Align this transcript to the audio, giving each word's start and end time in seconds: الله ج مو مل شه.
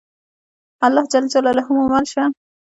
الله 0.85 1.03
ج 1.11 1.13
مو 1.75 1.83
مل 1.93 2.05
شه. 2.11 2.23